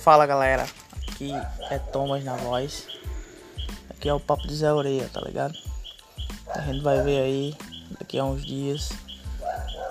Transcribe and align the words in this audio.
Fala 0.00 0.24
galera, 0.24 0.66
aqui 1.06 1.30
é 1.68 1.78
Thomas 1.78 2.24
na 2.24 2.34
voz. 2.34 2.86
Aqui 3.90 4.08
é 4.08 4.14
o 4.14 4.18
Papo 4.18 4.48
de 4.48 4.56
Zé 4.56 4.72
Oreia, 4.72 5.10
tá 5.12 5.20
ligado? 5.20 5.54
A 6.48 6.60
gente 6.62 6.80
vai 6.80 7.02
ver 7.02 7.20
aí 7.20 7.56
daqui 7.98 8.18
a 8.18 8.24
uns 8.24 8.42
dias. 8.42 8.88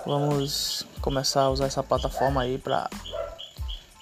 Vamos 0.04 0.84
começar 1.00 1.42
a 1.42 1.50
usar 1.50 1.66
essa 1.66 1.80
plataforma 1.84 2.42
aí 2.42 2.58
pra 2.58 2.90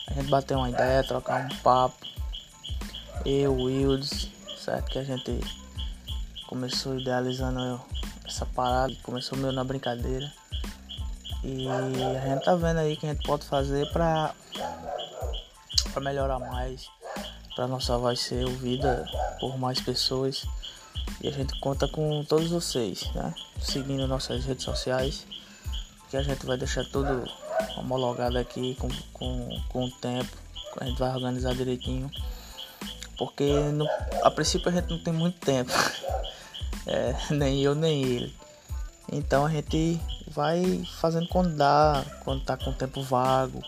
a 0.07 0.15
gente 0.15 0.31
bater 0.31 0.57
uma 0.57 0.71
ideia, 0.71 1.05
trocar 1.05 1.45
um 1.45 1.57
papo. 1.57 2.07
Eu, 3.27 3.55
Wilds, 3.55 4.31
certo? 4.57 4.91
Que 4.91 5.01
a 5.01 5.05
gente 5.05 5.39
começou 6.47 6.99
idealizando 6.99 7.79
essa 8.27 8.47
parada, 8.47 8.95
começou 9.03 9.37
meio 9.37 9.53
na 9.53 9.63
brincadeira. 9.63 10.33
E 11.45 11.69
a 11.69 12.29
gente 12.29 12.45
tá 12.47 12.55
vendo 12.55 12.79
aí 12.79 12.95
o 12.95 12.97
que 12.97 13.07
a 13.07 13.13
gente 13.13 13.27
pode 13.27 13.45
fazer 13.45 13.93
pra 13.93 14.35
para 15.93 16.03
melhorar 16.03 16.39
mais, 16.39 16.89
para 17.55 17.67
nossa 17.67 17.97
voz 17.99 18.21
ser 18.21 18.45
ouvida 18.45 19.05
por 19.41 19.59
mais 19.59 19.81
pessoas. 19.81 20.47
E 21.21 21.29
a 21.29 21.33
gente 21.33 21.59
conta 21.61 21.89
com 21.89 22.25
todos 22.25 22.51
vocês, 22.51 23.11
né? 23.15 23.35
Seguindo 23.61 24.07
nossas 24.07 24.45
redes 24.45 24.65
sociais, 24.65 25.27
que 26.11 26.17
a 26.17 26.23
gente 26.23 26.45
vai 26.45 26.57
deixar 26.57 26.85
tudo 26.85 27.25
homologado 27.77 28.39
aqui 28.39 28.75
com, 28.77 28.89
com, 29.13 29.63
com 29.69 29.85
o 29.85 29.91
tempo. 29.91 30.37
A 30.81 30.85
gente 30.85 30.99
vai 30.99 31.11
organizar 31.15 31.55
direitinho. 31.55 32.11
Porque 33.17 33.53
no, 33.53 33.87
a 34.23 34.31
princípio 34.31 34.69
a 34.69 34.73
gente 34.73 34.91
não 34.91 35.03
tem 35.03 35.13
muito 35.13 35.39
tempo. 35.41 35.73
É, 36.91 37.15
nem 37.35 37.63
eu 37.63 37.75
nem 37.75 38.03
ele. 38.03 38.35
Então 39.13 39.45
a 39.45 39.51
gente 39.51 40.01
vai 40.27 40.83
fazendo 40.99 41.29
quando 41.29 41.55
dá, 41.55 42.03
quando 42.25 42.43
tá 42.43 42.57
com 42.57 42.73
tempo 42.73 43.03
vago 43.03 43.63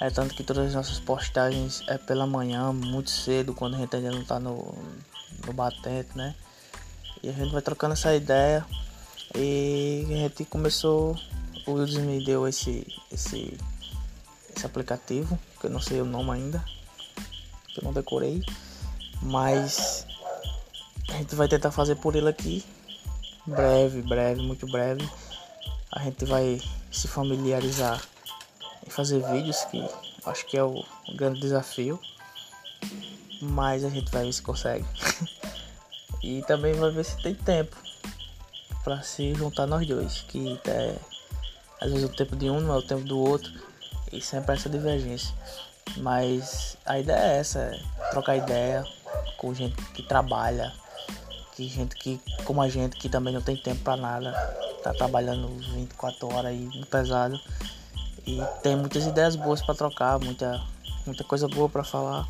é 0.00 0.10
tanto 0.10 0.34
que 0.34 0.42
todas 0.42 0.66
as 0.68 0.74
nossas 0.74 0.98
postagens 0.98 1.82
é 1.86 1.96
pela 1.96 2.26
manhã, 2.26 2.72
muito 2.72 3.10
cedo, 3.10 3.54
quando 3.54 3.74
a 3.74 3.78
gente 3.78 3.94
ainda 3.94 4.10
não 4.10 4.24
tá 4.24 4.40
no, 4.40 4.74
no 5.46 5.52
batente, 5.52 6.10
né? 6.16 6.34
E 7.22 7.28
a 7.28 7.32
gente 7.32 7.52
vai 7.52 7.62
trocando 7.62 7.94
essa 7.94 8.14
ideia. 8.14 8.66
E 9.34 10.04
a 10.10 10.16
gente 10.16 10.44
começou. 10.44 11.16
O 11.66 11.72
Wilson 11.72 12.00
me 12.00 12.22
deu 12.22 12.46
esse, 12.46 12.86
esse, 13.10 13.58
esse 14.54 14.66
aplicativo, 14.66 15.38
que 15.58 15.66
eu 15.66 15.70
não 15.70 15.80
sei 15.80 16.02
o 16.02 16.04
nome 16.04 16.32
ainda, 16.32 16.62
que 17.68 17.80
eu 17.80 17.84
não 17.84 17.92
decorei. 17.92 18.42
Mas 19.22 20.06
a 21.08 21.12
gente 21.14 21.34
vai 21.34 21.48
tentar 21.48 21.70
fazer 21.70 21.96
por 21.96 22.14
ele 22.14 22.28
aqui. 22.28 22.64
Breve, 23.46 24.02
breve, 24.02 24.42
muito 24.42 24.66
breve. 24.66 25.08
A 25.90 26.02
gente 26.02 26.24
vai 26.26 26.60
se 26.90 27.08
familiarizar 27.08 28.02
e 28.86 28.90
fazer 28.90 29.22
vídeos, 29.30 29.64
que 29.64 29.86
acho 30.26 30.46
que 30.46 30.56
é 30.56 30.62
o 30.62 30.84
grande 31.16 31.40
desafio. 31.40 31.98
Mas 33.40 33.84
a 33.84 33.88
gente 33.88 34.10
vai 34.10 34.24
ver 34.24 34.32
se 34.32 34.42
consegue. 34.42 34.86
e 36.22 36.42
também 36.42 36.74
vai 36.74 36.90
ver 36.90 37.04
se 37.04 37.20
tem 37.22 37.34
tempo 37.34 37.76
para 38.82 39.02
se 39.02 39.34
juntar 39.34 39.66
nós 39.66 39.86
dois, 39.86 40.22
que 40.28 40.60
é, 40.66 40.94
às 41.80 41.90
vezes 41.90 42.08
o 42.08 42.12
tempo 42.12 42.36
de 42.36 42.50
um 42.50 42.60
não 42.60 42.74
é 42.74 42.78
o 42.78 42.82
tempo 42.82 43.02
do 43.04 43.18
outro 43.18 43.50
e 44.12 44.20
sempre 44.20 44.54
essa 44.54 44.68
divergência. 44.68 45.34
Mas 45.98 46.76
a 46.84 46.98
ideia 46.98 47.34
é 47.34 47.38
essa, 47.38 47.58
é 47.60 47.80
trocar 48.10 48.36
ideia 48.36 48.84
com 49.38 49.54
gente 49.54 49.76
que 49.92 50.02
trabalha, 50.02 50.72
que 51.54 51.68
gente 51.68 51.94
que 51.96 52.20
como 52.44 52.60
a 52.60 52.68
gente 52.68 52.96
que 52.96 53.08
também 53.08 53.32
não 53.32 53.40
tem 53.40 53.56
tempo 53.56 53.82
para 53.82 53.96
nada, 53.96 54.32
tá 54.82 54.92
trabalhando 54.92 55.48
24 55.74 56.34
horas 56.34 56.46
aí 56.46 56.84
pesado 56.90 57.40
e 58.26 58.40
tem 58.62 58.76
muitas 58.76 59.06
ideias 59.06 59.36
boas 59.36 59.60
para 59.60 59.74
trocar, 59.74 60.18
muita, 60.18 60.62
muita 61.06 61.24
coisa 61.24 61.46
boa 61.48 61.68
para 61.68 61.84
falar. 61.84 62.26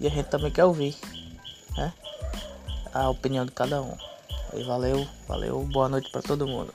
E 0.00 0.06
a 0.06 0.10
gente 0.10 0.26
também 0.26 0.50
quer 0.50 0.64
ouvir, 0.64 0.96
né? 1.76 1.92
A 2.92 3.08
opinião 3.08 3.44
de 3.46 3.52
cada 3.52 3.80
um. 3.80 3.96
E 4.54 4.62
valeu, 4.64 5.06
valeu, 5.28 5.60
boa 5.72 5.88
noite 5.88 6.10
para 6.10 6.22
todo 6.22 6.46
mundo. 6.46 6.72